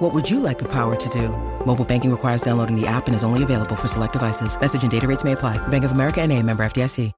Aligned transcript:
What 0.00 0.14
would 0.14 0.30
you 0.30 0.40
like 0.40 0.58
the 0.58 0.68
power 0.68 0.96
to 0.96 1.08
do? 1.10 1.28
Mobile 1.66 1.84
banking 1.84 2.10
requires 2.10 2.40
downloading 2.40 2.74
the 2.74 2.86
app 2.86 3.06
and 3.06 3.14
is 3.14 3.22
only 3.22 3.42
available 3.42 3.76
for 3.76 3.86
select 3.86 4.14
devices. 4.14 4.58
Message 4.58 4.80
and 4.80 4.90
data 4.90 5.06
rates 5.06 5.24
may 5.24 5.32
apply. 5.32 5.58
Bank 5.68 5.84
of 5.84 5.92
America 5.92 6.22
and 6.22 6.32
a 6.32 6.42
member 6.42 6.64
FDIC. 6.64 7.12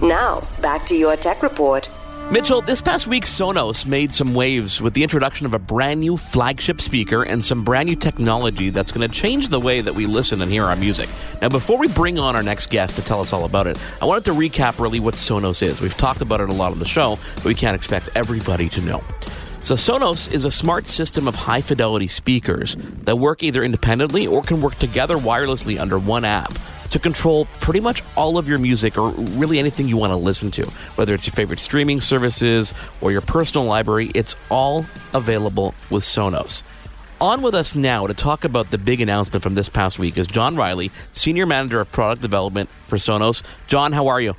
Now, 0.00 0.46
back 0.62 0.86
to 0.86 0.94
your 0.94 1.16
tech 1.16 1.42
report. 1.42 1.90
Mitchell, 2.30 2.62
this 2.62 2.80
past 2.80 3.08
week, 3.08 3.24
Sonos 3.24 3.84
made 3.84 4.14
some 4.14 4.34
waves 4.34 4.80
with 4.80 4.94
the 4.94 5.02
introduction 5.02 5.44
of 5.44 5.54
a 5.54 5.58
brand 5.58 5.98
new 5.98 6.16
flagship 6.16 6.80
speaker 6.80 7.24
and 7.24 7.44
some 7.44 7.64
brand 7.64 7.88
new 7.88 7.96
technology 7.96 8.70
that's 8.70 8.92
going 8.92 9.06
to 9.06 9.12
change 9.12 9.48
the 9.48 9.58
way 9.58 9.80
that 9.80 9.96
we 9.96 10.06
listen 10.06 10.40
and 10.40 10.52
hear 10.52 10.66
our 10.66 10.76
music. 10.76 11.08
Now, 11.42 11.48
before 11.48 11.78
we 11.78 11.88
bring 11.88 12.20
on 12.20 12.36
our 12.36 12.44
next 12.44 12.70
guest 12.70 12.94
to 12.94 13.02
tell 13.02 13.20
us 13.20 13.32
all 13.32 13.44
about 13.44 13.66
it, 13.66 13.76
I 14.00 14.04
wanted 14.04 14.24
to 14.26 14.34
recap 14.34 14.78
really 14.78 15.00
what 15.00 15.14
Sonos 15.16 15.60
is. 15.64 15.80
We've 15.80 15.96
talked 15.96 16.20
about 16.20 16.40
it 16.40 16.48
a 16.48 16.54
lot 16.54 16.70
on 16.70 16.78
the 16.78 16.84
show, 16.84 17.18
but 17.34 17.46
we 17.46 17.56
can't 17.56 17.74
expect 17.74 18.08
everybody 18.14 18.68
to 18.68 18.80
know. 18.82 19.02
So, 19.62 19.74
Sonos 19.74 20.32
is 20.32 20.46
a 20.46 20.50
smart 20.50 20.88
system 20.88 21.28
of 21.28 21.34
high 21.34 21.60
fidelity 21.60 22.06
speakers 22.06 22.76
that 23.04 23.16
work 23.16 23.42
either 23.42 23.62
independently 23.62 24.26
or 24.26 24.42
can 24.42 24.62
work 24.62 24.74
together 24.76 25.16
wirelessly 25.16 25.78
under 25.78 25.98
one 25.98 26.24
app 26.24 26.54
to 26.90 26.98
control 26.98 27.44
pretty 27.60 27.78
much 27.80 28.02
all 28.16 28.38
of 28.38 28.48
your 28.48 28.58
music 28.58 28.96
or 28.96 29.10
really 29.10 29.58
anything 29.58 29.86
you 29.86 29.98
want 29.98 30.12
to 30.12 30.16
listen 30.16 30.50
to. 30.52 30.64
Whether 30.96 31.14
it's 31.14 31.26
your 31.26 31.34
favorite 31.34 31.58
streaming 31.58 32.00
services 32.00 32.72
or 33.02 33.12
your 33.12 33.20
personal 33.20 33.66
library, 33.66 34.10
it's 34.14 34.34
all 34.50 34.86
available 35.12 35.74
with 35.90 36.04
Sonos. 36.04 36.62
On 37.20 37.42
with 37.42 37.54
us 37.54 37.76
now 37.76 38.06
to 38.06 38.14
talk 38.14 38.44
about 38.44 38.70
the 38.70 38.78
big 38.78 39.02
announcement 39.02 39.42
from 39.42 39.54
this 39.54 39.68
past 39.68 39.98
week 39.98 40.16
is 40.16 40.26
John 40.26 40.56
Riley, 40.56 40.90
Senior 41.12 41.44
Manager 41.44 41.80
of 41.80 41.92
Product 41.92 42.22
Development 42.22 42.70
for 42.88 42.96
Sonos. 42.96 43.42
John, 43.66 43.92
how 43.92 44.06
are 44.06 44.22
you? 44.22 44.36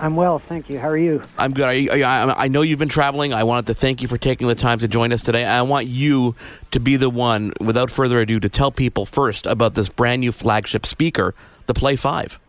I'm 0.00 0.16
well, 0.16 0.38
thank 0.38 0.70
you. 0.70 0.78
How 0.78 0.88
are 0.88 0.96
you? 0.96 1.22
I'm 1.36 1.52
good. 1.52 1.66
I, 1.66 1.98
I, 2.00 2.44
I, 2.44 2.48
know 2.48 2.62
you've 2.62 2.78
been 2.78 2.88
traveling. 2.88 3.34
I 3.34 3.44
wanted 3.44 3.66
to 3.66 3.74
thank 3.74 4.00
you 4.00 4.08
for 4.08 4.16
taking 4.16 4.48
the 4.48 4.54
time 4.54 4.78
to 4.78 4.88
join 4.88 5.12
us 5.12 5.20
today. 5.20 5.44
I 5.44 5.60
want 5.60 5.88
you 5.88 6.34
to 6.70 6.80
be 6.80 6.96
the 6.96 7.10
one, 7.10 7.52
without 7.60 7.90
further 7.90 8.18
ado, 8.18 8.40
to 8.40 8.48
tell 8.48 8.70
people 8.70 9.04
first 9.04 9.46
about 9.46 9.74
this 9.74 9.90
brand 9.90 10.20
new 10.20 10.32
flagship 10.32 10.86
speaker, 10.86 11.34
the 11.66 11.74
Play 11.74 11.96
5. 11.96 12.40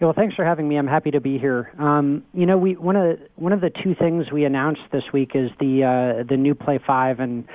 Yeah, 0.00 0.04
well, 0.06 0.12
thanks 0.12 0.36
for 0.36 0.44
having 0.44 0.68
me. 0.68 0.76
I'm 0.76 0.86
happy 0.86 1.10
to 1.10 1.20
be 1.20 1.36
here. 1.38 1.72
Um, 1.78 2.24
you 2.32 2.46
know, 2.46 2.56
we 2.56 2.76
one 2.76 2.94
of 2.94 3.18
the, 3.18 3.28
one 3.34 3.52
of 3.52 3.60
the 3.60 3.70
two 3.70 3.96
things 3.96 4.30
we 4.30 4.44
announced 4.44 4.82
this 4.92 5.12
week 5.12 5.32
is 5.34 5.50
the 5.58 5.82
uh, 5.82 6.22
the 6.22 6.36
new 6.36 6.54
Play 6.54 6.78
5, 6.78 7.18
and 7.18 7.48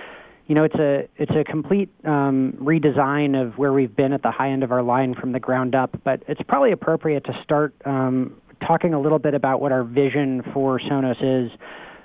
you 0.48 0.56
know, 0.56 0.66
it's 0.66 0.76
a 0.76 1.08
it's 1.16 1.32
a 1.32 1.46
complete 1.46 1.90
um, 2.04 2.58
redesign 2.60 3.42
of 3.42 3.58
where 3.58 3.72
we've 3.72 3.96
been 3.96 4.12
at 4.12 4.24
the 4.24 4.32
high 4.32 4.50
end 4.50 4.62
of 4.64 4.74
our 4.74 4.84
line 4.84 5.16
from 5.16 5.32
the 5.32 5.40
ground 5.40 5.74
up. 5.74 5.98
But 6.04 6.24
it's 6.28 6.42
probably 6.42 6.74
appropriate 6.74 7.24
to 7.26 7.42
start 7.44 7.74
um, 7.86 8.36
talking 8.66 8.94
a 8.94 9.00
little 9.00 9.20
bit 9.20 9.34
about 9.34 9.62
what 9.62 9.72
our 9.72 9.84
vision 9.84 10.44
for 10.54 10.80
Sonos 10.80 11.22
is. 11.22 11.52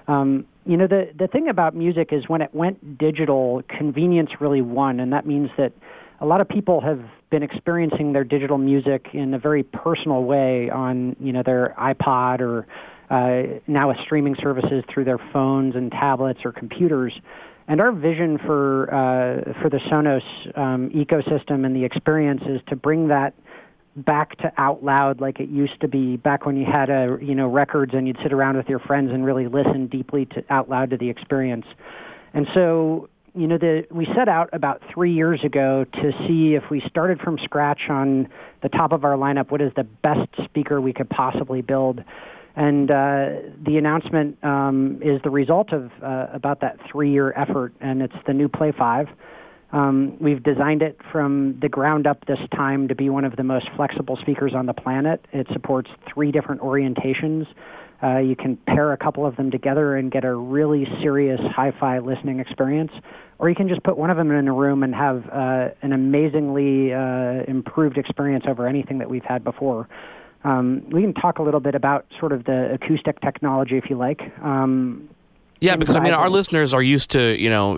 Um, 0.06 0.46
you 0.64 0.76
know, 0.76 0.86
the 0.86 1.10
the 1.18 1.26
thing 1.26 1.48
about 1.48 1.74
music 1.74 2.12
is 2.12 2.28
when 2.28 2.42
it 2.42 2.54
went 2.54 2.98
digital, 2.98 3.62
convenience 3.68 4.30
really 4.40 4.62
won, 4.62 5.00
and 5.00 5.12
that 5.12 5.26
means 5.26 5.50
that 5.56 5.72
a 6.20 6.26
lot 6.26 6.40
of 6.40 6.48
people 6.48 6.80
have 6.80 7.00
been 7.30 7.42
experiencing 7.42 8.12
their 8.12 8.24
digital 8.24 8.58
music 8.58 9.08
in 9.12 9.34
a 9.34 9.38
very 9.38 9.62
personal 9.62 10.24
way 10.24 10.70
on 10.70 11.14
you 11.20 11.32
know 11.32 11.42
their 11.42 11.74
iPod 11.78 12.40
or 12.40 12.66
uh, 13.10 13.58
now 13.66 13.88
with 13.88 13.98
streaming 14.02 14.36
services 14.40 14.84
through 14.92 15.04
their 15.04 15.18
phones 15.32 15.74
and 15.74 15.90
tablets 15.90 16.40
or 16.44 16.52
computers. 16.52 17.12
And 17.66 17.80
our 17.82 17.92
vision 17.92 18.38
for 18.38 18.92
uh, 18.92 19.52
for 19.60 19.68
the 19.68 19.78
Sonos 19.90 20.22
um, 20.58 20.90
ecosystem 20.90 21.66
and 21.66 21.76
the 21.76 21.84
experience 21.84 22.42
is 22.46 22.60
to 22.68 22.76
bring 22.76 23.08
that 23.08 23.34
back 23.96 24.36
to 24.38 24.52
out 24.56 24.84
loud 24.84 25.20
like 25.20 25.40
it 25.40 25.48
used 25.48 25.80
to 25.80 25.88
be 25.88 26.16
back 26.16 26.46
when 26.46 26.56
you 26.56 26.64
had 26.64 26.90
a 26.90 27.18
you 27.20 27.34
know 27.34 27.48
records 27.48 27.94
and 27.94 28.06
you'd 28.06 28.18
sit 28.22 28.32
around 28.32 28.56
with 28.56 28.68
your 28.68 28.78
friends 28.78 29.10
and 29.12 29.24
really 29.24 29.48
listen 29.48 29.86
deeply 29.86 30.26
to 30.26 30.44
out 30.50 30.68
loud 30.68 30.90
to 30.90 30.96
the 30.96 31.08
experience. 31.08 31.66
And 32.34 32.46
so 32.54 33.08
you 33.34 33.46
know 33.46 33.58
the 33.58 33.86
we 33.90 34.06
set 34.06 34.28
out 34.28 34.50
about 34.52 34.82
three 34.92 35.12
years 35.12 35.42
ago 35.44 35.84
to 35.84 36.12
see 36.26 36.54
if 36.54 36.70
we 36.70 36.80
started 36.88 37.20
from 37.20 37.38
scratch 37.38 37.88
on 37.88 38.28
the 38.62 38.68
top 38.68 38.92
of 38.92 39.04
our 39.04 39.16
lineup 39.16 39.50
what 39.50 39.60
is 39.60 39.72
the 39.74 39.84
best 39.84 40.28
speaker 40.44 40.80
we 40.80 40.92
could 40.92 41.10
possibly 41.10 41.62
build. 41.62 42.02
And 42.56 42.90
uh, 42.90 43.28
the 43.64 43.76
announcement 43.78 44.42
um, 44.42 44.98
is 45.00 45.22
the 45.22 45.30
result 45.30 45.72
of 45.72 45.92
uh, 46.02 46.26
about 46.32 46.60
that 46.62 46.78
three-year 46.90 47.32
effort, 47.36 47.72
and 47.80 48.02
it's 48.02 48.16
the 48.26 48.32
new 48.32 48.48
Play 48.48 48.72
5. 48.72 49.08
Um, 49.72 50.16
we've 50.18 50.42
designed 50.42 50.82
it 50.82 50.98
from 51.12 51.58
the 51.60 51.68
ground 51.68 52.06
up 52.06 52.24
this 52.26 52.38
time 52.54 52.88
to 52.88 52.94
be 52.94 53.10
one 53.10 53.24
of 53.24 53.36
the 53.36 53.42
most 53.42 53.68
flexible 53.76 54.16
speakers 54.16 54.54
on 54.54 54.66
the 54.66 54.72
planet. 54.72 55.24
It 55.32 55.46
supports 55.52 55.90
three 56.12 56.32
different 56.32 56.62
orientations. 56.62 57.46
Uh, 58.02 58.18
you 58.18 58.36
can 58.36 58.56
pair 58.56 58.92
a 58.92 58.96
couple 58.96 59.26
of 59.26 59.36
them 59.36 59.50
together 59.50 59.96
and 59.96 60.10
get 60.10 60.24
a 60.24 60.34
really 60.34 60.86
serious 61.02 61.40
hi-fi 61.54 61.98
listening 61.98 62.38
experience, 62.38 62.92
or 63.38 63.48
you 63.48 63.56
can 63.56 63.68
just 63.68 63.82
put 63.82 63.98
one 63.98 64.08
of 64.08 64.16
them 64.16 64.30
in 64.30 64.46
a 64.46 64.52
room 64.52 64.84
and 64.84 64.94
have 64.94 65.28
uh, 65.30 65.68
an 65.82 65.92
amazingly 65.92 66.94
uh, 66.94 67.42
improved 67.48 67.98
experience 67.98 68.44
over 68.46 68.66
anything 68.66 68.98
that 68.98 69.10
we've 69.10 69.24
had 69.24 69.42
before. 69.42 69.88
Um, 70.44 70.88
we 70.90 71.02
can 71.02 71.12
talk 71.12 71.40
a 71.40 71.42
little 71.42 71.60
bit 71.60 71.74
about 71.74 72.06
sort 72.20 72.32
of 72.32 72.44
the 72.44 72.72
acoustic 72.72 73.20
technology 73.20 73.76
if 73.76 73.90
you 73.90 73.96
like. 73.96 74.22
Um, 74.42 75.08
yeah, 75.60 75.76
because 75.76 75.96
I 75.96 76.00
mean, 76.00 76.12
our 76.12 76.30
listeners 76.30 76.72
are 76.74 76.82
used 76.82 77.10
to 77.12 77.40
you 77.40 77.50
know, 77.50 77.74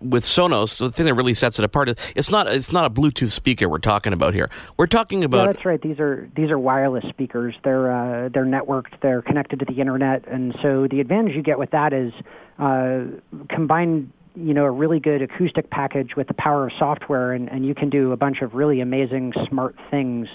with 0.00 0.24
Sonos. 0.24 0.78
The 0.78 0.90
thing 0.90 1.06
that 1.06 1.14
really 1.14 1.34
sets 1.34 1.58
it 1.58 1.64
apart 1.64 1.88
is 1.88 1.96
it's 2.14 2.30
not 2.30 2.46
it's 2.46 2.72
not 2.72 2.86
a 2.86 2.90
Bluetooth 2.90 3.30
speaker 3.30 3.68
we're 3.68 3.78
talking 3.78 4.12
about 4.12 4.34
here. 4.34 4.50
We're 4.76 4.86
talking 4.86 5.24
about. 5.24 5.46
Yeah, 5.46 5.52
that's 5.52 5.64
right. 5.64 5.80
These 5.80 5.98
are 5.98 6.30
these 6.36 6.50
are 6.50 6.58
wireless 6.58 7.04
speakers. 7.08 7.54
They're 7.64 7.90
uh, 7.90 8.28
they're 8.28 8.44
networked. 8.44 9.00
They're 9.00 9.22
connected 9.22 9.58
to 9.60 9.64
the 9.64 9.80
internet, 9.80 10.26
and 10.28 10.56
so 10.62 10.86
the 10.88 11.00
advantage 11.00 11.34
you 11.34 11.42
get 11.42 11.58
with 11.58 11.70
that 11.70 11.92
is 11.92 12.12
uh, 12.58 13.04
combined 13.48 14.12
you 14.34 14.54
know 14.54 14.64
a 14.64 14.70
really 14.70 15.00
good 15.00 15.22
acoustic 15.22 15.70
package 15.70 16.16
with 16.16 16.28
the 16.28 16.34
power 16.34 16.66
of 16.66 16.72
software 16.78 17.32
and, 17.32 17.50
and 17.50 17.66
you 17.66 17.74
can 17.74 17.90
do 17.90 18.12
a 18.12 18.16
bunch 18.16 18.42
of 18.42 18.54
really 18.54 18.80
amazing 18.80 19.32
smart 19.48 19.76
things 19.90 20.28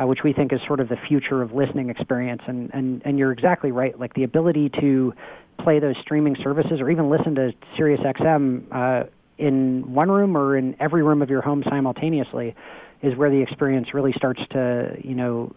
uh, 0.00 0.06
which 0.06 0.22
we 0.22 0.32
think 0.32 0.52
is 0.52 0.60
sort 0.66 0.80
of 0.80 0.88
the 0.88 0.96
future 0.96 1.42
of 1.42 1.52
listening 1.52 1.90
experience 1.90 2.42
and, 2.46 2.70
and 2.74 3.02
and 3.04 3.18
you're 3.18 3.32
exactly 3.32 3.72
right 3.72 3.98
like 3.98 4.14
the 4.14 4.24
ability 4.24 4.68
to 4.68 5.12
play 5.58 5.78
those 5.78 5.96
streaming 6.00 6.36
services 6.42 6.80
or 6.80 6.90
even 6.90 7.10
listen 7.10 7.34
to 7.34 7.52
Sirius 7.76 8.00
XM 8.00 8.62
uh, 8.70 9.04
in 9.38 9.92
one 9.92 10.10
room 10.10 10.36
or 10.36 10.56
in 10.56 10.76
every 10.80 11.02
room 11.02 11.22
of 11.22 11.30
your 11.30 11.42
home 11.42 11.62
simultaneously 11.68 12.54
is 13.02 13.16
where 13.16 13.30
the 13.30 13.40
experience 13.40 13.94
really 13.94 14.12
starts 14.12 14.42
to, 14.50 14.96
you 15.02 15.14
know, 15.14 15.54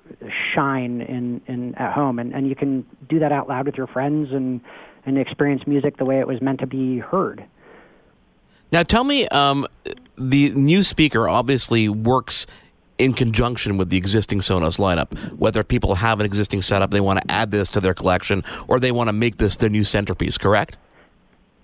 shine 0.54 1.02
in, 1.02 1.42
in 1.48 1.74
at 1.76 1.92
home. 1.92 2.20
And, 2.20 2.34
and 2.34 2.48
you 2.48 2.56
can 2.56 2.86
do 3.10 3.20
that 3.20 3.32
out 3.32 3.50
loud 3.50 3.66
with 3.66 3.76
your 3.76 3.88
friends 3.88 4.32
and, 4.32 4.62
and 5.06 5.18
experience 5.18 5.64
music 5.66 5.98
the 5.98 6.06
way 6.06 6.20
it 6.20 6.28
was 6.28 6.40
meant 6.42 6.60
to 6.60 6.68
be 6.68 7.00
heard. 7.00 7.44
Now, 8.72 8.84
tell 8.84 9.04
me, 9.04 9.28
um, 9.28 9.68
the 10.18 10.52
new 10.52 10.84
speaker 10.84 11.28
obviously 11.28 11.90
works 11.90 12.48
in 12.98 13.14
conjunction 13.14 13.78
with 13.78 13.90
the 13.90 13.98
existing 13.98 14.40
Sonos 14.40 14.78
lineup. 14.78 15.18
Whether 15.34 15.64
people 15.64 15.96
have 15.96 16.20
an 16.20 16.26
existing 16.26 16.62
setup, 16.62 16.92
they 16.92 17.02
want 17.02 17.20
to 17.20 17.32
add 17.32 17.52
this 17.52 17.68
to 17.70 17.82
their 17.82 17.94
collection, 17.94 18.44
or 18.68 18.80
they 18.80 18.92
want 18.92 19.08
to 19.10 19.14
make 19.14 19.38
this 19.38 19.56
their 19.58 19.70
new 19.70 19.84
centerpiece, 19.84 20.38
correct? 20.38 20.78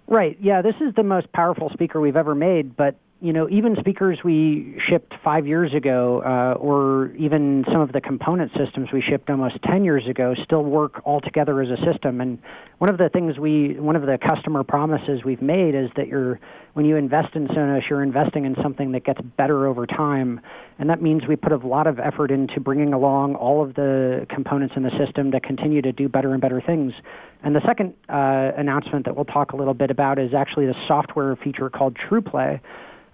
Right. 0.07 0.37
Yeah, 0.41 0.61
this 0.61 0.75
is 0.81 0.95
the 0.95 1.03
most 1.03 1.31
powerful 1.33 1.69
speaker 1.69 2.01
we've 2.01 2.15
ever 2.15 2.33
made, 2.33 2.75
but 2.75 2.95
you 3.19 3.33
know, 3.33 3.49
even 3.49 3.75
speakers 3.79 4.19
we 4.23 4.79
shipped 4.87 5.15
five 5.23 5.47
years 5.47 5.73
ago, 5.73 6.21
uh, 6.23 6.59
or 6.59 7.11
even 7.17 7.65
some 7.71 7.81
of 7.81 7.91
the 7.91 7.99
component 7.99 8.51
systems 8.55 8.89
we 8.93 9.01
shipped 9.01 9.27
almost 9.29 9.59
10 9.63 9.83
years 9.83 10.05
ago, 10.05 10.35
still 10.43 10.63
work 10.63 11.01
all 11.03 11.19
together 11.19 11.59
as 11.61 11.69
a 11.71 11.83
system. 11.83 12.21
And 12.21 12.37
one 12.77 12.91
of 12.91 12.99
the 12.99 13.09
things 13.09 13.39
we, 13.39 13.73
one 13.79 13.95
of 13.95 14.03
the 14.03 14.19
customer 14.19 14.63
promises 14.63 15.23
we've 15.23 15.41
made 15.41 15.73
is 15.73 15.89
that 15.95 16.07
you're, 16.07 16.39
when 16.73 16.85
you 16.85 16.95
invest 16.95 17.35
in 17.35 17.47
Sonos, 17.47 17.89
you're 17.89 18.03
investing 18.03 18.45
in 18.45 18.55
something 18.61 18.91
that 18.91 19.03
gets 19.03 19.21
better 19.35 19.65
over 19.65 19.87
time. 19.87 20.39
And 20.77 20.87
that 20.91 21.01
means 21.01 21.25
we 21.27 21.35
put 21.35 21.51
a 21.51 21.57
lot 21.57 21.87
of 21.87 21.99
effort 21.99 22.29
into 22.29 22.59
bringing 22.59 22.93
along 22.93 23.33
all 23.33 23.63
of 23.63 23.73
the 23.73 24.27
components 24.29 24.75
in 24.77 24.83
the 24.83 24.95
system 24.95 25.31
to 25.31 25.39
continue 25.39 25.81
to 25.81 25.91
do 25.91 26.07
better 26.07 26.33
and 26.33 26.41
better 26.41 26.61
things. 26.61 26.93
And 27.41 27.55
the 27.55 27.61
second 27.65 27.95
uh, 28.09 28.51
announcement 28.57 29.05
that 29.05 29.15
we'll 29.15 29.25
talk 29.25 29.53
a 29.53 29.55
little 29.55 29.73
bit 29.73 29.89
about 29.89 30.19
is 30.19 30.35
actually 30.35 30.67
the 30.67 30.75
software 30.87 31.35
feature 31.35 31.71
called 31.71 31.95
TruePlay 31.95 32.59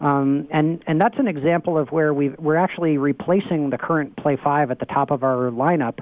um, 0.04 0.50
and 0.52 0.84
and 0.86 1.00
that's 1.00 1.18
an 1.18 1.28
example 1.28 1.78
of 1.78 1.92
where 1.92 2.14
we 2.14 2.30
we're 2.38 2.58
actually 2.58 2.98
replacing 2.98 3.70
the 3.70 3.78
current 3.78 4.18
Play 4.18 4.36
5 4.36 4.70
at 4.70 4.80
the 4.80 4.86
top 4.86 5.12
of 5.12 5.24
our 5.24 5.50
lineup, 5.50 6.00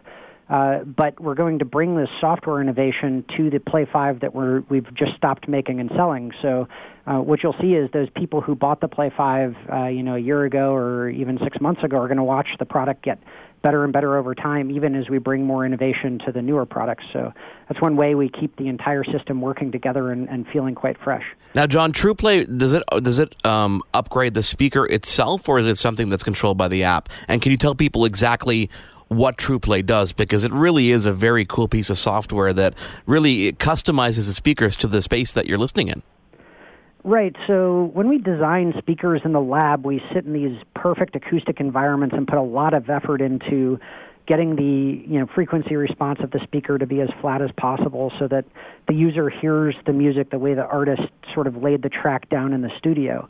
uh, 0.50 0.80
but 0.80 1.20
we're 1.20 1.36
going 1.36 1.60
to 1.60 1.66
bring 1.66 1.96
this 1.96 2.10
software 2.20 2.60
innovation 2.60 3.24
to 3.38 3.52
the 3.52 3.60
Play 3.60 3.86
5 3.86 4.22
that 4.22 4.34
we're 4.34 4.62
we've 4.70 4.92
just 4.96 5.16
stopped 5.16 5.48
making 5.48 5.80
and 5.80 5.92
selling. 5.96 6.32
So 6.42 6.68
uh, 7.06 7.20
what 7.20 7.44
you'll 7.44 7.56
see 7.62 7.76
is 7.76 7.92
those 7.92 8.10
people 8.16 8.42
who 8.42 8.56
bought 8.56 8.82
the 8.82 8.88
Play 8.88 9.12
5, 9.16 9.56
uh, 9.72 9.86
you 9.86 10.02
know, 10.02 10.16
a 10.16 10.20
year 10.20 10.46
ago 10.46 10.74
or 10.74 11.08
even 11.10 11.38
six 11.44 11.62
months 11.62 11.84
ago 11.84 11.98
are 11.98 12.08
going 12.08 12.18
to 12.18 12.24
watch 12.24 12.48
the 12.58 12.66
product 12.66 13.04
get 13.04 13.20
better 13.62 13.84
and 13.84 13.94
better 13.94 14.18
over 14.18 14.34
time, 14.34 14.72
even 14.72 14.96
as 14.96 15.10
we 15.10 15.18
bring 15.18 15.46
more 15.46 15.66
innovation 15.66 16.20
to 16.26 16.32
the 16.32 16.42
newer 16.42 16.66
products. 16.66 17.06
So 17.14 17.34
that's 17.68 17.82
one 17.82 17.96
way 17.96 18.16
we 18.16 18.30
keep 18.30 18.56
the 18.56 18.68
entire 18.68 19.04
system 19.04 19.42
working 19.42 19.72
together 19.72 20.12
and, 20.12 20.28
and 20.30 20.48
feeling 20.48 20.76
quite 20.76 20.98
fresh. 20.98 21.24
Now, 21.54 21.68
John, 21.68 21.94
TruePlay 21.94 22.58
does 22.58 22.74
it 22.74 22.84
does 23.02 23.20
it 23.20 23.46
um, 23.46 23.82
upgrade 23.94 24.34
the 24.34 24.44
speaker 24.44 24.86
itself, 24.86 25.48
or 25.48 25.60
is 25.60 25.68
it 25.68 25.76
something 25.76 26.10
that's 26.10 26.24
controlled 26.24 26.58
by 26.58 26.68
the 26.68 26.84
app? 26.84 27.10
And 27.28 27.42
can 27.42 27.52
you 27.52 27.58
tell 27.58 27.76
people 27.76 28.06
exactly 28.06 28.70
what 29.12 29.38
TruePlay 29.38 29.86
does 29.86 30.14
because 30.14 30.46
it 30.46 30.54
really 30.54 30.90
is 30.90 31.06
a 31.06 31.12
very 31.12 31.44
cool 31.44 31.68
piece 31.68 31.90
of 31.90 31.98
software 31.98 32.54
that 32.54 32.74
really 33.06 33.52
customizes 33.52 34.28
the 34.28 34.34
speakers 34.34 34.78
to 34.78 34.88
the 34.88 35.02
space 35.02 35.34
that 35.34 35.48
you're 35.48 35.58
listening 35.58 35.90
in. 35.90 36.02
Right. 37.04 37.36
So 37.48 37.90
when 37.94 38.08
we 38.10 38.20
design 38.20 38.76
speakers 38.78 39.22
in 39.26 39.32
the 39.34 39.42
lab, 39.42 39.86
we 39.86 40.04
sit 40.14 40.26
in 40.26 40.34
these 40.34 40.62
perfect 40.76 41.16
acoustic 41.16 41.60
environments 41.60 42.16
and 42.16 42.28
put 42.28 42.38
a 42.38 42.44
lot 42.44 42.76
of 42.76 42.90
effort 42.90 43.22
into 43.22 43.80
getting 44.28 44.56
the 44.56 45.12
you 45.12 45.20
know 45.20 45.26
frequency 45.34 45.76
response 45.76 46.20
of 46.22 46.30
the 46.30 46.40
speaker 46.44 46.78
to 46.78 46.86
be 46.86 47.02
as 47.02 47.10
flat 47.20 47.42
as 47.42 47.50
possible 47.58 48.14
so 48.20 48.28
that 48.28 48.46
the 48.88 48.94
user 48.94 49.30
hears 49.30 49.76
the 49.88 49.94
music 49.94 50.30
the 50.30 50.38
way 50.38 50.54
the 50.54 50.66
artist 50.66 51.02
sort 51.34 51.48
of 51.48 51.58
laid 51.58 51.82
the 51.82 51.90
track 51.90 52.30
down 52.30 52.54
in 52.54 52.62
the 52.62 52.72
studio. 52.78 53.28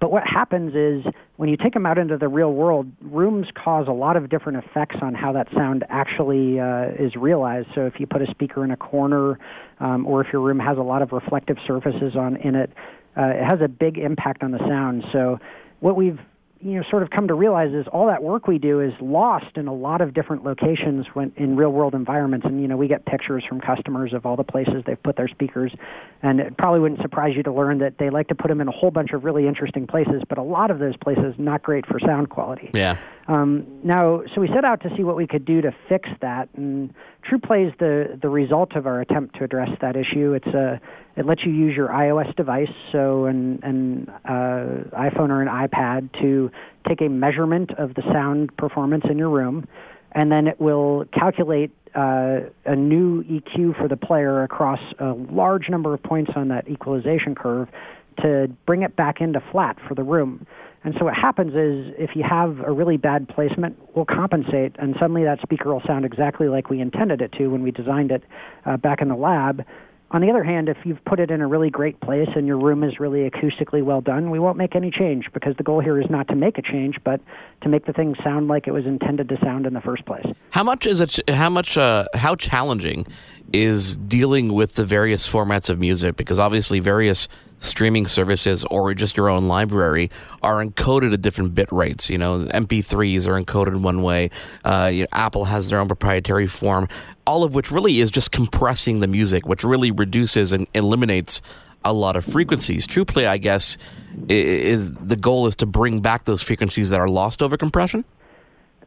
But 0.00 0.10
what 0.10 0.26
happens 0.26 0.74
is 0.74 1.10
when 1.36 1.48
you 1.48 1.56
take 1.56 1.72
them 1.72 1.86
out 1.86 1.96
into 1.96 2.18
the 2.18 2.28
real 2.28 2.52
world, 2.52 2.92
rooms 3.00 3.46
cause 3.54 3.88
a 3.88 3.92
lot 3.92 4.16
of 4.18 4.28
different 4.28 4.58
effects 4.58 4.96
on 5.00 5.14
how 5.14 5.32
that 5.32 5.48
sound 5.54 5.84
actually 5.88 6.60
uh, 6.60 6.88
is 6.98 7.16
realized. 7.16 7.68
So 7.74 7.86
if 7.86 7.98
you 7.98 8.06
put 8.06 8.20
a 8.20 8.30
speaker 8.30 8.64
in 8.64 8.70
a 8.70 8.76
corner, 8.76 9.38
um, 9.80 10.06
or 10.06 10.20
if 10.20 10.30
your 10.30 10.42
room 10.42 10.58
has 10.58 10.76
a 10.76 10.82
lot 10.82 11.00
of 11.00 11.12
reflective 11.12 11.56
surfaces 11.66 12.16
on 12.16 12.36
in 12.36 12.54
it, 12.54 12.70
uh, 13.16 13.22
it 13.22 13.44
has 13.44 13.60
a 13.60 13.68
big 13.68 13.98
impact 13.98 14.42
on 14.42 14.50
the 14.50 14.58
sound. 14.58 15.04
So 15.12 15.38
what 15.80 15.96
we've 15.96 16.18
you 16.64 16.72
know 16.72 16.82
sort 16.90 17.02
of 17.02 17.10
come 17.10 17.28
to 17.28 17.34
realize 17.34 17.72
is 17.72 17.86
all 17.92 18.06
that 18.06 18.22
work 18.22 18.46
we 18.46 18.58
do 18.58 18.80
is 18.80 18.92
lost 19.00 19.56
in 19.56 19.68
a 19.68 19.74
lot 19.74 20.00
of 20.00 20.14
different 20.14 20.44
locations 20.44 21.06
when 21.14 21.32
in 21.36 21.56
real 21.56 21.70
world 21.70 21.94
environments. 21.94 22.46
And 22.46 22.60
you 22.60 22.66
know 22.68 22.76
we 22.76 22.88
get 22.88 23.04
pictures 23.04 23.44
from 23.46 23.60
customers 23.60 24.12
of 24.12 24.26
all 24.26 24.36
the 24.36 24.44
places 24.44 24.82
they've 24.86 25.02
put 25.02 25.16
their 25.16 25.28
speakers. 25.28 25.72
And 26.22 26.40
it 26.40 26.56
probably 26.56 26.80
wouldn't 26.80 27.02
surprise 27.02 27.36
you 27.36 27.42
to 27.42 27.52
learn 27.52 27.78
that 27.78 27.98
they 27.98 28.10
like 28.10 28.28
to 28.28 28.34
put 28.34 28.48
them 28.48 28.60
in 28.60 28.68
a 28.68 28.72
whole 28.72 28.90
bunch 28.90 29.12
of 29.12 29.24
really 29.24 29.46
interesting 29.46 29.86
places 29.86 30.22
but 30.28 30.38
a 30.38 30.42
lot 30.42 30.70
of 30.70 30.78
those 30.78 30.96
places 30.96 31.34
not 31.38 31.62
great 31.62 31.86
for 31.86 31.98
sound 32.00 32.30
quality. 32.30 32.70
Yeah. 32.72 32.96
Um, 33.26 33.66
now, 33.82 34.22
so 34.34 34.40
we 34.40 34.48
set 34.48 34.64
out 34.64 34.82
to 34.82 34.94
see 34.96 35.02
what 35.02 35.16
we 35.16 35.26
could 35.26 35.44
do 35.44 35.62
to 35.62 35.74
fix 35.88 36.08
that, 36.20 36.48
and 36.56 36.92
TruePlay 37.26 37.68
is 37.68 37.74
the 37.78 38.18
the 38.20 38.28
result 38.28 38.76
of 38.76 38.86
our 38.86 39.00
attempt 39.00 39.36
to 39.36 39.44
address 39.44 39.70
that 39.80 39.96
issue. 39.96 40.34
It's 40.34 40.46
a 40.48 40.80
it 41.16 41.24
lets 41.24 41.44
you 41.44 41.52
use 41.52 41.74
your 41.74 41.88
iOS 41.88 42.34
device, 42.36 42.72
so 42.92 43.24
an 43.24 43.60
an 43.62 44.12
uh, 44.26 44.98
iPhone 44.98 45.30
or 45.30 45.40
an 45.40 45.48
iPad, 45.48 46.12
to 46.20 46.50
take 46.88 47.00
a 47.00 47.08
measurement 47.08 47.70
of 47.78 47.94
the 47.94 48.02
sound 48.12 48.56
performance 48.56 49.04
in 49.08 49.18
your 49.18 49.30
room, 49.30 49.66
and 50.12 50.30
then 50.30 50.46
it 50.46 50.60
will 50.60 51.04
calculate 51.12 51.70
uh, 51.94 52.40
a 52.66 52.76
new 52.76 53.22
EQ 53.24 53.76
for 53.78 53.88
the 53.88 53.96
player 53.96 54.42
across 54.42 54.80
a 54.98 55.12
large 55.12 55.68
number 55.68 55.94
of 55.94 56.02
points 56.02 56.32
on 56.34 56.48
that 56.48 56.68
equalization 56.68 57.34
curve 57.34 57.68
to 58.20 58.48
bring 58.66 58.82
it 58.82 58.96
back 58.96 59.20
into 59.20 59.42
flat 59.52 59.76
for 59.88 59.94
the 59.94 60.02
room. 60.02 60.46
And 60.84 60.94
so 60.98 61.06
what 61.06 61.14
happens 61.14 61.54
is 61.54 61.94
if 61.98 62.14
you 62.14 62.22
have 62.22 62.60
a 62.60 62.70
really 62.70 62.98
bad 62.98 63.26
placement, 63.28 63.78
we'll 63.94 64.04
compensate, 64.04 64.76
and 64.78 64.94
suddenly 65.00 65.24
that 65.24 65.40
speaker 65.40 65.72
will 65.72 65.82
sound 65.86 66.04
exactly 66.04 66.48
like 66.48 66.68
we 66.68 66.80
intended 66.80 67.22
it 67.22 67.32
to 67.32 67.48
when 67.48 67.62
we 67.62 67.70
designed 67.70 68.12
it 68.12 68.22
uh, 68.66 68.76
back 68.76 69.00
in 69.00 69.08
the 69.08 69.16
lab. 69.16 69.64
On 70.14 70.20
the 70.20 70.30
other 70.30 70.44
hand, 70.44 70.68
if 70.68 70.76
you've 70.84 71.04
put 71.04 71.18
it 71.18 71.32
in 71.32 71.40
a 71.40 71.48
really 71.48 71.70
great 71.70 71.98
place 71.98 72.28
and 72.36 72.46
your 72.46 72.56
room 72.56 72.84
is 72.84 73.00
really 73.00 73.28
acoustically 73.28 73.82
well 73.82 74.00
done, 74.00 74.30
we 74.30 74.38
won't 74.38 74.56
make 74.56 74.76
any 74.76 74.88
change 74.88 75.28
because 75.32 75.56
the 75.56 75.64
goal 75.64 75.80
here 75.80 76.00
is 76.00 76.08
not 76.08 76.28
to 76.28 76.36
make 76.36 76.56
a 76.56 76.62
change, 76.62 77.00
but 77.02 77.20
to 77.62 77.68
make 77.68 77.84
the 77.84 77.92
thing 77.92 78.14
sound 78.22 78.46
like 78.46 78.68
it 78.68 78.70
was 78.70 78.86
intended 78.86 79.28
to 79.30 79.36
sound 79.40 79.66
in 79.66 79.74
the 79.74 79.80
first 79.80 80.06
place. 80.06 80.24
How 80.50 80.62
much 80.62 80.86
is 80.86 81.00
it? 81.00 81.18
How 81.28 81.50
much? 81.50 81.76
Uh, 81.76 82.06
how 82.14 82.36
challenging 82.36 83.08
is 83.52 83.96
dealing 83.96 84.52
with 84.52 84.76
the 84.76 84.86
various 84.86 85.28
formats 85.28 85.68
of 85.68 85.80
music? 85.80 86.14
Because 86.14 86.38
obviously, 86.38 86.78
various 86.78 87.26
streaming 87.58 88.06
services 88.06 88.64
or 88.70 88.92
just 88.94 89.16
your 89.16 89.28
own 89.28 89.48
library 89.48 90.10
are 90.42 90.64
encoded 90.64 91.12
at 91.12 91.22
different 91.22 91.54
bit 91.54 91.70
rates. 91.72 92.10
You 92.10 92.18
know, 92.18 92.46
MP3s 92.46 93.26
are 93.26 93.40
encoded 93.40 93.80
one 93.80 94.02
way. 94.02 94.30
Uh, 94.64 94.90
you 94.92 95.02
know, 95.02 95.08
Apple 95.12 95.46
has 95.46 95.68
their 95.68 95.78
own 95.78 95.88
proprietary 95.88 96.46
form, 96.46 96.88
all 97.26 97.44
of 97.44 97.54
which 97.54 97.70
really 97.70 98.00
is 98.00 98.10
just 98.10 98.32
compressing 98.32 99.00
the 99.00 99.06
music, 99.06 99.46
which 99.46 99.64
really 99.64 99.90
reduces 99.90 100.52
and 100.52 100.66
eliminates 100.74 101.40
a 101.84 101.92
lot 101.92 102.16
of 102.16 102.24
frequencies. 102.24 102.86
TruePlay, 102.86 103.26
I 103.26 103.38
guess, 103.38 103.76
is 104.28 104.92
the 104.92 105.16
goal 105.16 105.46
is 105.46 105.56
to 105.56 105.66
bring 105.66 106.00
back 106.00 106.24
those 106.24 106.42
frequencies 106.42 106.90
that 106.90 107.00
are 107.00 107.08
lost 107.08 107.42
over 107.42 107.56
compression. 107.56 108.04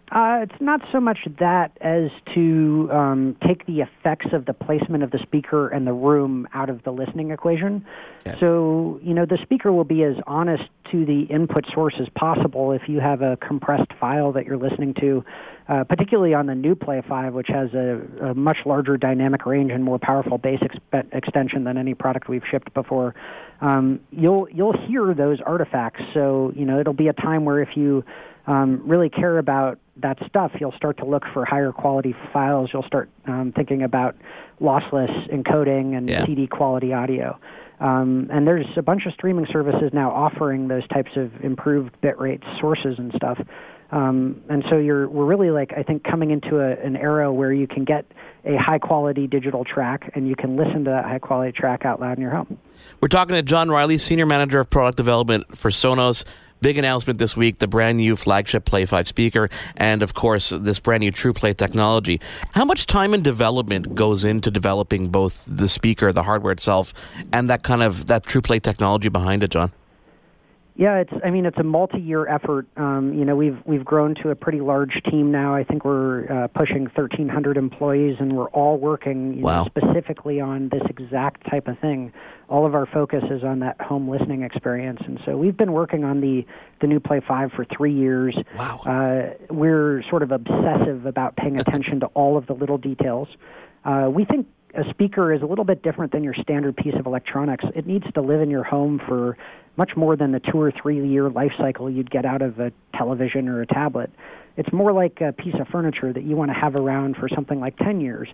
Uh, 0.09 0.39
it's 0.41 0.61
not 0.61 0.81
so 0.91 1.01
much 1.01 1.19
that 1.39 1.77
as 1.81 2.09
to 2.33 2.89
um, 2.93 3.35
take 3.45 3.65
the 3.65 3.81
effects 3.81 4.27
of 4.31 4.45
the 4.45 4.53
placement 4.53 5.03
of 5.03 5.11
the 5.11 5.19
speaker 5.19 5.67
and 5.67 5.85
the 5.85 5.91
room 5.91 6.47
out 6.53 6.69
of 6.69 6.81
the 6.83 6.91
listening 6.91 7.31
equation. 7.31 7.85
Okay. 8.25 8.39
So, 8.39 8.99
you 9.03 9.13
know, 9.13 9.25
the 9.25 9.37
speaker 9.41 9.71
will 9.71 9.83
be 9.83 10.03
as 10.03 10.15
honest 10.25 10.63
to 10.91 11.05
the 11.05 11.23
input 11.23 11.65
source 11.73 11.95
as 11.99 12.07
possible 12.15 12.71
if 12.71 12.87
you 12.87 12.99
have 12.99 13.21
a 13.21 13.37
compressed 13.37 13.91
file 13.99 14.31
that 14.33 14.45
you're 14.45 14.57
listening 14.57 14.93
to, 14.95 15.23
uh, 15.67 15.83
particularly 15.83 16.33
on 16.33 16.45
the 16.45 16.55
new 16.55 16.75
Play 16.75 17.01
5, 17.07 17.33
which 17.33 17.47
has 17.47 17.73
a, 17.73 18.01
a, 18.21 18.33
much 18.33 18.57
larger 18.65 18.97
dynamic 18.97 19.45
range 19.45 19.71
and 19.71 19.83
more 19.83 19.99
powerful 19.99 20.37
bass 20.37 20.59
exp- 20.61 21.13
extension 21.13 21.63
than 21.63 21.77
any 21.77 21.93
product 21.93 22.29
we've 22.29 22.45
shipped 22.49 22.73
before. 22.73 23.15
Um, 23.59 23.99
you'll 24.11 24.47
you'll 24.49 24.77
hear 24.87 25.13
those 25.13 25.41
artifacts. 25.41 26.03
So, 26.13 26.53
you 26.55 26.65
know, 26.65 26.79
it'll 26.79 26.93
be 26.93 27.07
a 27.07 27.13
time 27.13 27.43
where 27.43 27.61
if 27.61 27.75
you 27.75 28.03
um, 28.45 28.81
really 28.85 29.09
care 29.09 29.37
about 29.39 29.79
that 29.97 30.17
stuff, 30.27 30.51
you'll 30.59 30.73
start 30.73 30.97
to 30.97 31.05
look 31.05 31.23
for 31.33 31.43
higher 31.43 31.71
quality 31.71 32.15
files. 32.31 32.69
You'll 32.71 32.83
start 32.83 33.09
um, 33.25 33.51
thinking 33.55 33.83
about 33.83 34.15
lossless 34.61 35.29
encoding 35.31 35.97
and 35.97 36.09
yeah. 36.09 36.25
CD 36.25 36.47
quality 36.47 36.93
audio. 36.93 37.37
Um, 37.79 38.29
and 38.31 38.47
there's 38.47 38.65
a 38.75 38.81
bunch 38.81 39.05
of 39.05 39.13
streaming 39.13 39.45
services 39.51 39.91
now 39.93 40.11
offering 40.11 40.67
those 40.67 40.87
types 40.87 41.11
of 41.15 41.31
improved 41.43 41.95
bitrate 42.01 42.41
sources 42.59 42.95
and 42.97 43.13
stuff. 43.15 43.39
Um, 43.91 44.41
and 44.49 44.65
so 44.69 44.77
you're 44.77 45.07
we're 45.07 45.25
really 45.25 45.49
like 45.49 45.71
I 45.77 45.83
think 45.83 46.03
coming 46.03 46.31
into 46.31 46.59
a, 46.59 46.71
an 46.71 46.97
era 46.97 47.31
where 47.31 47.53
you 47.53 47.67
can 47.67 47.85
get 47.85 48.05
a 48.43 48.57
high 48.57 48.79
quality 48.79 49.27
digital 49.27 49.63
track 49.63 50.11
and 50.13 50.27
you 50.27 50.35
can 50.35 50.57
listen 50.57 50.83
to 50.85 50.89
that 50.89 51.05
high 51.05 51.19
quality 51.19 51.53
track 51.53 51.85
out 51.85 52.01
loud 52.01 52.17
in 52.17 52.21
your 52.21 52.31
home. 52.31 52.57
We're 52.99 53.07
talking 53.07 53.35
to 53.35 53.43
John 53.43 53.69
Riley, 53.69 53.97
senior 53.97 54.25
manager 54.25 54.59
of 54.59 54.69
product 54.69 54.97
development 54.97 55.57
for 55.57 55.69
Sonos. 55.71 56.25
Big 56.59 56.77
announcement 56.77 57.19
this 57.19 57.37
week 57.37 57.59
the 57.59 57.67
brand 57.67 57.97
new 57.97 58.15
flagship 58.15 58.65
Play 58.65 58.85
5 58.85 59.07
speaker, 59.07 59.47
and 59.75 60.01
of 60.01 60.13
course, 60.13 60.49
this 60.49 60.79
brand 60.79 61.01
new 61.01 61.11
TruePlay 61.11 61.55
technology. 61.55 62.19
How 62.51 62.65
much 62.65 62.87
time 62.87 63.13
and 63.13 63.23
development 63.23 63.93
goes 63.93 64.23
into 64.23 64.49
developing 64.49 65.09
both 65.09 65.45
the 65.47 65.67
speaker, 65.67 66.11
the 66.11 66.23
hardware 66.23 66.53
itself, 66.53 66.93
and 67.31 67.49
that 67.49 67.63
kind 67.63 67.83
of 67.83 68.07
that 68.07 68.23
TruePlay 68.23 68.61
technology 68.61 69.09
behind 69.09 69.43
it, 69.43 69.51
John? 69.51 69.71
Yeah, 70.77 70.97
it's. 70.99 71.13
I 71.25 71.31
mean, 71.31 71.47
it's 71.47 71.57
a 71.57 71.63
multi-year 71.63 72.27
effort. 72.27 72.67
Um, 72.77 73.11
you 73.17 73.25
know, 73.25 73.35
we've 73.35 73.57
we've 73.65 73.83
grown 73.83 74.13
to 74.21 74.29
a 74.29 74.35
pretty 74.35 74.61
large 74.61 75.01
team 75.09 75.31
now. 75.31 75.55
I 75.55 75.63
think 75.63 75.83
we're 75.83 76.31
uh, 76.31 76.47
pushing 76.49 76.83
1,300 76.83 77.57
employees, 77.57 78.17
and 78.19 78.37
we're 78.37 78.49
all 78.49 78.77
working 78.77 79.41
wow. 79.41 79.63
know, 79.63 79.69
specifically 79.75 80.39
on 80.39 80.69
this 80.69 80.83
exact 80.87 81.49
type 81.49 81.67
of 81.67 81.79
thing. 81.79 82.13
All 82.47 82.67
of 82.67 82.75
our 82.75 82.85
focus 82.85 83.23
is 83.31 83.43
on 83.43 83.59
that 83.61 83.81
home 83.81 84.07
listening 84.07 84.43
experience, 84.43 85.01
and 85.03 85.19
so 85.25 85.35
we've 85.35 85.57
been 85.57 85.73
working 85.73 86.03
on 86.03 86.21
the 86.21 86.45
the 86.79 86.85
new 86.85 86.99
Play 86.99 87.21
Five 87.27 87.53
for 87.53 87.65
three 87.65 87.93
years. 87.93 88.37
Wow. 88.55 88.77
Uh, 88.85 89.33
we're 89.51 90.03
sort 90.11 90.21
of 90.21 90.31
obsessive 90.31 91.07
about 91.07 91.35
paying 91.37 91.59
attention 91.59 92.01
to 92.01 92.05
all 92.07 92.37
of 92.37 92.45
the 92.45 92.53
little 92.53 92.77
details. 92.77 93.29
Uh, 93.83 94.11
we 94.13 94.25
think 94.25 94.45
a 94.73 94.89
speaker 94.89 95.33
is 95.33 95.41
a 95.41 95.45
little 95.45 95.65
bit 95.65 95.81
different 95.81 96.11
than 96.11 96.23
your 96.23 96.33
standard 96.33 96.75
piece 96.75 96.95
of 96.95 97.05
electronics. 97.05 97.65
It 97.75 97.87
needs 97.87 98.05
to 98.13 98.21
live 98.21 98.41
in 98.41 98.49
your 98.49 98.63
home 98.63 98.99
for 99.07 99.37
much 99.77 99.95
more 99.95 100.15
than 100.15 100.31
the 100.31 100.39
two 100.39 100.59
or 100.59 100.71
three 100.71 101.07
year 101.07 101.29
life 101.29 101.53
cycle 101.57 101.89
you'd 101.89 102.11
get 102.11 102.25
out 102.25 102.41
of 102.41 102.59
a 102.59 102.71
television 102.95 103.47
or 103.47 103.61
a 103.61 103.67
tablet. 103.67 104.11
It's 104.57 104.71
more 104.73 104.91
like 104.91 105.21
a 105.21 105.31
piece 105.31 105.55
of 105.59 105.67
furniture 105.67 106.11
that 106.11 106.23
you 106.23 106.35
want 106.35 106.49
to 106.49 106.55
have 106.55 106.75
around 106.75 107.15
for 107.17 107.29
something 107.29 107.59
like 107.59 107.77
10 107.77 108.01
years. 108.01 108.27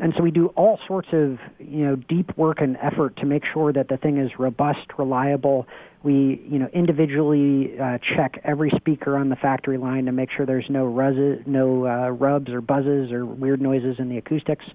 And 0.00 0.12
so 0.16 0.22
we 0.22 0.30
do 0.30 0.48
all 0.48 0.78
sorts 0.86 1.08
of, 1.12 1.38
you 1.58 1.84
know, 1.86 1.96
deep 1.96 2.36
work 2.36 2.60
and 2.60 2.76
effort 2.76 3.16
to 3.16 3.26
make 3.26 3.44
sure 3.44 3.72
that 3.72 3.88
the 3.88 3.96
thing 3.96 4.18
is 4.18 4.38
robust, 4.38 4.86
reliable. 4.98 5.66
We, 6.02 6.40
you 6.48 6.58
know, 6.58 6.68
individually 6.72 7.80
uh, 7.80 7.98
check 7.98 8.40
every 8.44 8.70
speaker 8.70 9.16
on 9.16 9.30
the 9.30 9.36
factory 9.36 9.78
line 9.78 10.04
to 10.04 10.12
make 10.12 10.30
sure 10.30 10.46
there's 10.46 10.68
no 10.68 10.84
ruzz, 10.84 11.44
no 11.46 11.86
uh, 11.86 12.10
rubs 12.10 12.50
or 12.50 12.60
buzzes 12.60 13.10
or 13.10 13.24
weird 13.24 13.62
noises 13.62 13.96
in 13.98 14.08
the 14.08 14.18
acoustics. 14.18 14.66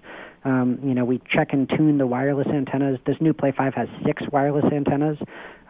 Um, 0.44 0.78
you 0.82 0.94
know, 0.94 1.04
we 1.04 1.22
check 1.30 1.52
and 1.52 1.68
tune 1.68 1.96
the 1.96 2.06
wireless 2.06 2.48
antennas. 2.48 2.98
This 3.06 3.16
new 3.20 3.32
Play 3.32 3.52
5 3.52 3.72
has 3.74 3.88
six 4.04 4.22
wireless 4.30 4.70
antennas, 4.70 5.16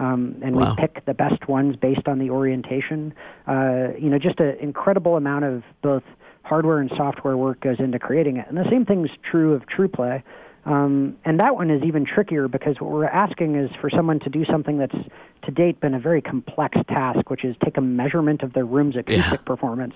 um, 0.01 0.37
and 0.43 0.57
wow. 0.57 0.71
we 0.71 0.77
pick 0.81 1.05
the 1.05 1.15
best 1.15 1.49
ones 1.49 1.77
based 1.77 2.09
on 2.09 2.19
the 2.19 2.31
orientation. 2.31 3.15
Uh, 3.47 3.89
you 3.97 4.11
know, 4.11 4.19
just 4.19 4.41
an 4.41 4.57
incredible 4.59 5.17
amount 5.17 5.45
of 5.45 5.63
both 5.83 6.03
hardware 6.45 6.79
and 6.79 6.91
software 6.97 7.37
work 7.37 7.61
goes 7.61 7.81
into 7.81 7.99
creating 7.99 8.37
it. 8.37 8.47
And 8.49 8.57
the 8.57 8.69
same 8.71 8.85
thing 8.85 9.05
is 9.05 9.11
true 9.31 9.55
of 9.55 9.63
TruePlay. 9.67 10.23
Um, 10.67 11.19
and 11.27 11.41
that 11.41 11.57
one 11.57 11.71
is 11.71 11.83
even 11.83 12.07
trickier 12.07 12.49
because 12.49 12.81
what 12.81 12.91
we're 12.91 13.05
asking 13.05 13.57
is 13.57 13.71
for 13.81 13.91
someone 13.91 14.19
to 14.21 14.31
do 14.31 14.47
something 14.47 14.79
that's 14.79 14.97
to 15.43 15.51
date 15.51 15.79
been 15.81 15.93
a 15.93 16.01
very 16.01 16.23
complex 16.23 16.79
task, 16.89 17.29
which 17.29 17.45
is 17.45 17.55
take 17.63 17.77
a 17.77 17.83
measurement 17.83 18.43
of 18.43 18.55
their 18.55 18.65
room's 18.65 18.97
acoustic 18.97 19.41
yeah. 19.41 19.45
performance 19.45 19.95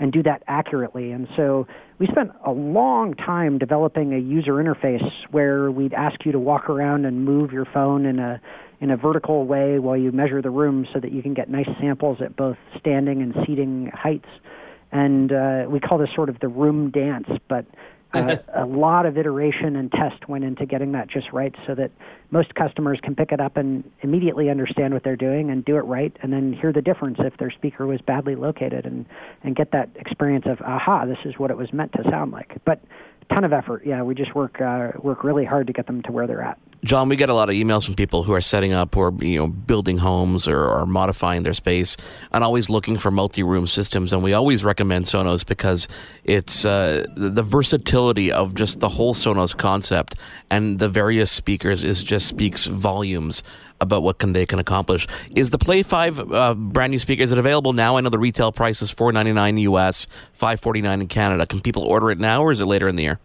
and 0.00 0.12
do 0.12 0.22
that 0.24 0.42
accurately. 0.48 1.12
And 1.12 1.28
so 1.36 1.68
we 1.98 2.08
spent 2.08 2.32
a 2.44 2.50
long 2.50 3.14
time 3.14 3.58
developing 3.58 4.12
a 4.12 4.18
user 4.18 4.54
interface 4.54 5.08
where 5.30 5.70
we'd 5.70 5.94
ask 5.94 6.24
you 6.26 6.32
to 6.32 6.40
walk 6.40 6.68
around 6.68 7.04
and 7.04 7.24
move 7.24 7.52
your 7.52 7.66
phone 7.66 8.04
in 8.04 8.18
a 8.18 8.40
in 8.80 8.90
a 8.90 8.96
vertical 8.96 9.44
way 9.44 9.78
while 9.78 9.96
you 9.96 10.12
measure 10.12 10.40
the 10.40 10.50
room 10.50 10.86
so 10.92 11.00
that 11.00 11.10
you 11.10 11.20
can 11.20 11.34
get 11.34 11.48
nice 11.48 11.68
samples 11.80 12.18
at 12.20 12.36
both 12.36 12.56
standing 12.78 13.22
and 13.22 13.34
seating 13.44 13.90
heights. 13.92 14.28
And 14.92 15.32
uh, 15.32 15.66
we 15.68 15.80
call 15.80 15.98
this 15.98 16.10
sort 16.14 16.28
of 16.28 16.40
the 16.40 16.48
room 16.48 16.90
dance, 16.90 17.28
but 17.48 17.66
uh, 18.14 18.36
a 18.54 18.64
lot 18.64 19.04
of 19.06 19.18
iteration 19.18 19.76
and 19.76 19.92
test 19.92 20.28
went 20.28 20.44
into 20.44 20.64
getting 20.64 20.92
that 20.92 21.08
just 21.08 21.30
right 21.32 21.54
so 21.66 21.74
that 21.74 21.90
most 22.30 22.54
customers 22.54 22.98
can 23.02 23.14
pick 23.14 23.32
it 23.32 23.40
up 23.40 23.56
and 23.56 23.84
immediately 24.00 24.48
understand 24.48 24.94
what 24.94 25.04
they're 25.04 25.16
doing 25.16 25.50
and 25.50 25.64
do 25.64 25.76
it 25.76 25.82
right 25.82 26.16
and 26.22 26.32
then 26.32 26.52
hear 26.52 26.72
the 26.72 26.80
difference 26.80 27.18
if 27.20 27.36
their 27.36 27.50
speaker 27.50 27.86
was 27.86 28.00
badly 28.00 28.34
located 28.34 28.86
and, 28.86 29.04
and 29.42 29.56
get 29.56 29.72
that 29.72 29.90
experience 29.96 30.46
of, 30.46 30.60
aha, 30.62 31.04
this 31.04 31.18
is 31.24 31.38
what 31.38 31.50
it 31.50 31.56
was 31.56 31.72
meant 31.72 31.92
to 31.92 32.02
sound 32.04 32.32
like. 32.32 32.56
But 32.64 32.80
ton 33.28 33.44
of 33.44 33.52
effort. 33.52 33.82
Yeah, 33.84 34.02
we 34.02 34.14
just 34.14 34.34
work 34.34 34.60
uh, 34.60 34.92
work 34.98 35.24
really 35.24 35.44
hard 35.44 35.66
to 35.66 35.72
get 35.72 35.86
them 35.86 36.02
to 36.02 36.12
where 36.12 36.26
they're 36.26 36.42
at. 36.42 36.58
John, 36.84 37.08
we 37.08 37.16
get 37.16 37.28
a 37.28 37.34
lot 37.34 37.48
of 37.48 37.56
emails 37.56 37.84
from 37.84 37.96
people 37.96 38.22
who 38.22 38.32
are 38.32 38.40
setting 38.40 38.72
up 38.72 38.96
or 38.96 39.12
you 39.20 39.38
know 39.38 39.48
building 39.48 39.98
homes 39.98 40.46
or, 40.46 40.64
or 40.64 40.86
modifying 40.86 41.42
their 41.42 41.52
space 41.52 41.96
and 42.30 42.44
always 42.44 42.70
looking 42.70 42.96
for 42.96 43.10
multi-room 43.10 43.66
systems. 43.66 44.12
And 44.12 44.22
we 44.22 44.32
always 44.32 44.62
recommend 44.62 45.06
Sonos 45.06 45.44
because 45.44 45.88
it's 46.22 46.64
uh, 46.64 47.04
the 47.16 47.42
versatility 47.42 48.30
of 48.30 48.54
just 48.54 48.78
the 48.78 48.88
whole 48.88 49.12
Sonos 49.12 49.56
concept 49.56 50.14
and 50.50 50.78
the 50.78 50.88
various 50.88 51.32
speakers 51.32 51.82
is 51.82 52.02
just 52.04 52.28
speaks 52.28 52.66
volumes 52.66 53.42
about 53.80 54.04
what 54.04 54.18
can 54.18 54.32
they 54.32 54.46
can 54.46 54.60
accomplish. 54.60 55.08
Is 55.34 55.50
the 55.50 55.58
Play 55.58 55.82
Five 55.82 56.20
uh, 56.32 56.54
brand 56.54 56.92
new 56.92 57.00
speaker? 57.00 57.24
Is 57.24 57.32
it 57.32 57.38
available 57.38 57.72
now? 57.72 57.96
I 57.96 58.02
know 58.02 58.10
the 58.10 58.18
retail 58.18 58.52
price 58.52 58.82
is 58.82 58.90
four 58.90 59.10
ninety 59.10 59.32
nine 59.32 59.58
US, 59.58 60.06
five 60.32 60.60
forty 60.60 60.80
nine 60.80 61.00
in 61.00 61.08
Canada. 61.08 61.44
Can 61.44 61.60
people 61.60 61.82
order 61.82 62.12
it 62.12 62.20
now, 62.20 62.42
or 62.42 62.52
is 62.52 62.60
it 62.60 62.66
later 62.66 62.86
in 62.86 62.94
the 62.94 63.02
year? 63.02 63.18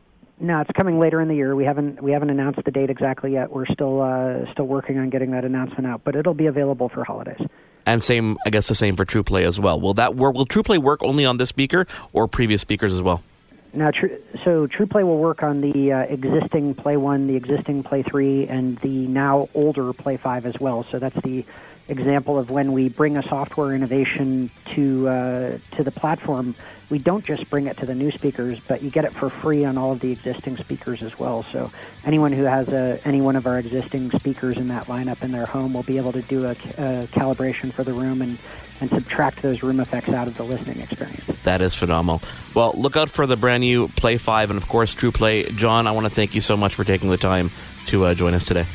No, 0.43 0.59
it's 0.59 0.71
coming 0.71 0.99
later 0.99 1.21
in 1.21 1.29
the 1.29 1.35
year. 1.35 1.55
We 1.55 1.63
haven't 1.63 2.03
we 2.03 2.11
haven't 2.11 2.29
announced 2.29 2.61
the 2.65 2.71
date 2.71 2.89
exactly 2.89 3.31
yet. 3.31 3.49
We're 3.49 3.65
still 3.65 4.01
uh, 4.01 4.51
still 4.51 4.65
working 4.65 4.97
on 4.99 5.09
getting 5.09 5.31
that 5.31 5.45
announcement 5.45 5.87
out, 5.87 6.01
but 6.03 6.17
it'll 6.17 6.33
be 6.33 6.47
available 6.47 6.89
for 6.89 7.05
holidays. 7.05 7.39
And 7.85 8.03
same, 8.03 8.37
I 8.45 8.49
guess, 8.49 8.67
the 8.67 8.75
same 8.75 8.97
for 8.97 9.05
TruePlay 9.05 9.43
as 9.43 9.57
well. 9.57 9.79
Will 9.79 9.93
that 9.93 10.15
work? 10.15 10.35
Will 10.35 10.45
TruePlay 10.45 10.79
work 10.79 11.01
only 11.01 11.25
on 11.25 11.37
this 11.37 11.47
speaker 11.47 11.87
or 12.11 12.27
previous 12.27 12.59
speakers 12.59 12.91
as 12.91 13.01
well? 13.01 13.23
Now, 13.71 13.91
tr- 13.91 14.07
so 14.43 14.67
TruePlay 14.67 15.03
will 15.03 15.17
work 15.17 15.43
on 15.43 15.61
the 15.61 15.93
uh, 15.93 15.99
existing 16.01 16.75
Play 16.75 16.97
One, 16.97 17.27
the 17.27 17.37
existing 17.37 17.83
Play 17.83 18.03
Three, 18.03 18.45
and 18.45 18.77
the 18.79 19.07
now 19.07 19.47
older 19.53 19.93
Play 19.93 20.17
Five 20.17 20.45
as 20.45 20.59
well. 20.59 20.85
So 20.91 20.99
that's 20.99 21.19
the 21.21 21.45
example 21.87 22.37
of 22.37 22.51
when 22.51 22.73
we 22.73 22.89
bring 22.89 23.15
a 23.15 23.23
software 23.23 23.73
innovation 23.73 24.51
to 24.71 25.07
uh, 25.07 25.57
to 25.77 25.83
the 25.85 25.91
platform 25.91 26.53
we 26.89 26.99
don't 26.99 27.25
just 27.25 27.49
bring 27.49 27.67
it 27.67 27.77
to 27.77 27.85
the 27.85 27.95
new 27.95 28.11
speakers, 28.11 28.59
but 28.67 28.81
you 28.81 28.89
get 28.89 29.05
it 29.05 29.13
for 29.13 29.29
free 29.29 29.65
on 29.65 29.77
all 29.77 29.91
of 29.91 29.99
the 29.99 30.11
existing 30.11 30.57
speakers 30.57 31.01
as 31.01 31.17
well. 31.17 31.43
So 31.51 31.71
anyone 32.05 32.31
who 32.31 32.43
has 32.43 32.67
a, 32.69 32.99
any 33.05 33.21
one 33.21 33.35
of 33.35 33.47
our 33.47 33.57
existing 33.57 34.11
speakers 34.11 34.57
in 34.57 34.67
that 34.67 34.85
lineup 34.87 35.23
in 35.23 35.31
their 35.31 35.45
home 35.45 35.73
will 35.73 35.83
be 35.83 35.97
able 35.97 36.11
to 36.13 36.21
do 36.21 36.45
a, 36.45 36.51
a 36.51 37.07
calibration 37.11 37.71
for 37.71 37.83
the 37.83 37.93
room 37.93 38.21
and, 38.21 38.37
and 38.81 38.89
subtract 38.89 39.41
those 39.41 39.63
room 39.63 39.79
effects 39.79 40.09
out 40.09 40.27
of 40.27 40.37
the 40.37 40.43
listening 40.43 40.79
experience. 40.79 41.25
That 41.43 41.61
is 41.61 41.73
phenomenal. 41.73 42.21
Well, 42.53 42.73
look 42.75 42.97
out 42.97 43.09
for 43.09 43.25
the 43.25 43.35
brand 43.35 43.61
new 43.61 43.87
Play 43.89 44.17
5 44.17 44.51
and, 44.51 44.57
of 44.57 44.67
course, 44.67 44.95
TruePlay. 44.95 45.55
John, 45.55 45.87
I 45.87 45.91
want 45.91 46.05
to 46.05 46.11
thank 46.11 46.35
you 46.35 46.41
so 46.41 46.57
much 46.57 46.75
for 46.75 46.83
taking 46.83 47.09
the 47.09 47.17
time 47.17 47.51
to 47.87 48.05
uh, 48.05 48.13
join 48.13 48.33
us 48.33 48.43
today. 48.43 48.65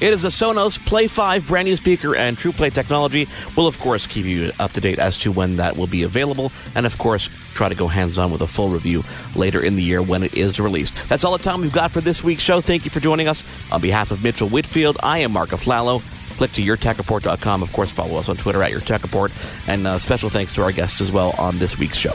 It 0.00 0.14
is 0.14 0.24
a 0.24 0.28
Sonos 0.28 0.82
Play 0.86 1.08
5 1.08 1.46
brand 1.46 1.68
new 1.68 1.76
speaker 1.76 2.16
and 2.16 2.34
TruePlay 2.34 2.72
technology. 2.72 3.28
We'll, 3.54 3.66
of 3.66 3.78
course, 3.78 4.06
keep 4.06 4.24
you 4.24 4.50
up 4.58 4.72
to 4.72 4.80
date 4.80 4.98
as 4.98 5.18
to 5.18 5.30
when 5.30 5.56
that 5.56 5.76
will 5.76 5.86
be 5.86 6.04
available, 6.04 6.52
and, 6.74 6.86
of 6.86 6.96
course, 6.96 7.28
try 7.52 7.68
to 7.68 7.74
go 7.74 7.86
hands 7.86 8.16
on 8.16 8.32
with 8.32 8.40
a 8.40 8.46
full 8.46 8.70
review 8.70 9.04
later 9.34 9.62
in 9.62 9.76
the 9.76 9.82
year 9.82 10.00
when 10.00 10.22
it 10.22 10.32
is 10.32 10.58
released. 10.58 10.96
That's 11.10 11.22
all 11.22 11.36
the 11.36 11.42
time 11.44 11.60
we've 11.60 11.70
got 11.70 11.90
for 11.90 12.00
this 12.00 12.24
week's 12.24 12.40
show. 12.40 12.62
Thank 12.62 12.86
you 12.86 12.90
for 12.90 13.00
joining 13.00 13.28
us. 13.28 13.44
On 13.70 13.80
behalf 13.80 14.10
of 14.10 14.22
Mitchell 14.22 14.48
Whitfield, 14.48 14.96
I 15.02 15.18
am 15.18 15.32
Mark 15.32 15.50
Aflalo. 15.50 16.00
Click 16.38 16.52
to 16.52 16.62
yourtechreport.com. 16.62 17.62
Of 17.62 17.70
course, 17.74 17.92
follow 17.92 18.16
us 18.16 18.30
on 18.30 18.38
Twitter 18.38 18.62
at 18.62 18.72
yourtechreport. 18.72 19.32
And 19.68 19.86
uh, 19.86 19.98
special 19.98 20.30
thanks 20.30 20.52
to 20.52 20.62
our 20.62 20.72
guests 20.72 21.02
as 21.02 21.12
well 21.12 21.34
on 21.36 21.58
this 21.58 21.78
week's 21.78 21.98
show. 21.98 22.14